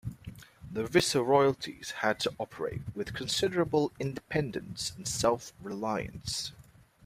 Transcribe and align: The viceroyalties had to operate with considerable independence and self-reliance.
The 0.71 0.83
viceroyalties 0.87 1.91
had 1.99 2.19
to 2.21 2.33
operate 2.39 2.81
with 2.95 3.13
considerable 3.13 3.91
independence 3.99 4.91
and 4.97 5.07
self-reliance. 5.07 6.53